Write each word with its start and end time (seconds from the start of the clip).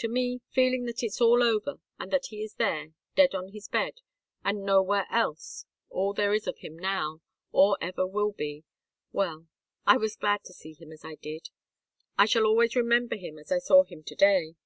To 0.00 0.08
me 0.08 0.42
feeling 0.50 0.84
that 0.84 1.02
it's 1.02 1.18
all 1.18 1.42
over, 1.42 1.80
and 1.98 2.10
that 2.10 2.26
he 2.26 2.42
is 2.42 2.56
there, 2.56 2.92
dead 3.14 3.34
on 3.34 3.52
his 3.52 3.68
bed, 3.68 4.02
and 4.44 4.66
nowhere 4.66 5.06
else, 5.10 5.64
all 5.88 6.12
there 6.12 6.34
is 6.34 6.46
of 6.46 6.58
him 6.58 6.78
now, 6.78 7.22
or 7.52 7.78
ever 7.80 8.06
will 8.06 8.32
be 8.32 8.64
well, 9.12 9.46
I 9.86 9.96
was 9.96 10.14
glad 10.14 10.44
to 10.44 10.52
see 10.52 10.74
him 10.74 10.92
as 10.92 11.06
I 11.06 11.14
did. 11.14 11.48
I 12.18 12.26
shall 12.26 12.44
always 12.44 12.76
remember 12.76 13.16
him 13.16 13.38
as 13.38 13.50
I 13.50 13.56
saw 13.58 13.82
him 13.84 14.02
to 14.02 14.14
day. 14.14 14.56